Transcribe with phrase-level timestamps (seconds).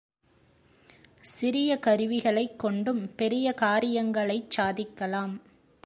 [1.21, 5.41] சிறிய கருவிகளைக் கொண்டும் பெரிய காரியங்களைச் சாதிக்கலாம்.